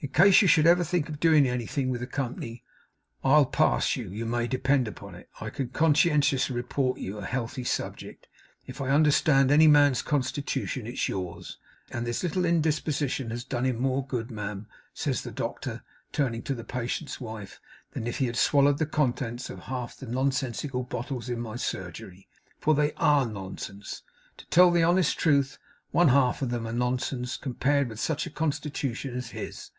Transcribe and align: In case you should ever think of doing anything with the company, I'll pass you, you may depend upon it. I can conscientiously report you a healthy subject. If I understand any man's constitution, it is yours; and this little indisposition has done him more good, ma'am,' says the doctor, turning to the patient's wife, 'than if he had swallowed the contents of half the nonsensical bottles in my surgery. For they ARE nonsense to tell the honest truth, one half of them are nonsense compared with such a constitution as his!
In 0.00 0.10
case 0.10 0.42
you 0.42 0.48
should 0.48 0.66
ever 0.66 0.84
think 0.84 1.08
of 1.08 1.18
doing 1.18 1.48
anything 1.48 1.88
with 1.88 2.02
the 2.02 2.06
company, 2.06 2.62
I'll 3.24 3.46
pass 3.46 3.96
you, 3.96 4.10
you 4.10 4.26
may 4.26 4.46
depend 4.46 4.86
upon 4.86 5.14
it. 5.14 5.30
I 5.40 5.48
can 5.48 5.68
conscientiously 5.68 6.54
report 6.54 6.98
you 6.98 7.16
a 7.16 7.24
healthy 7.24 7.64
subject. 7.64 8.28
If 8.66 8.82
I 8.82 8.90
understand 8.90 9.50
any 9.50 9.66
man's 9.66 10.02
constitution, 10.02 10.86
it 10.86 10.92
is 10.92 11.08
yours; 11.08 11.56
and 11.90 12.06
this 12.06 12.22
little 12.22 12.44
indisposition 12.44 13.30
has 13.30 13.44
done 13.44 13.64
him 13.64 13.80
more 13.80 14.06
good, 14.06 14.30
ma'am,' 14.30 14.66
says 14.92 15.22
the 15.22 15.30
doctor, 15.30 15.82
turning 16.12 16.42
to 16.42 16.54
the 16.54 16.64
patient's 16.64 17.18
wife, 17.18 17.58
'than 17.92 18.06
if 18.06 18.18
he 18.18 18.26
had 18.26 18.36
swallowed 18.36 18.76
the 18.76 18.84
contents 18.84 19.48
of 19.48 19.60
half 19.60 19.96
the 19.96 20.06
nonsensical 20.06 20.82
bottles 20.82 21.30
in 21.30 21.40
my 21.40 21.56
surgery. 21.56 22.28
For 22.60 22.74
they 22.74 22.92
ARE 22.98 23.24
nonsense 23.24 24.02
to 24.36 24.44
tell 24.48 24.70
the 24.70 24.82
honest 24.84 25.18
truth, 25.18 25.56
one 25.92 26.08
half 26.08 26.42
of 26.42 26.50
them 26.50 26.66
are 26.68 26.74
nonsense 26.74 27.38
compared 27.38 27.88
with 27.88 27.98
such 27.98 28.26
a 28.26 28.30
constitution 28.30 29.14
as 29.16 29.30
his! 29.30 29.70